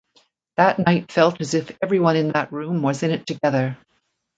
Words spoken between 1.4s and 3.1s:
as if everyone in that room was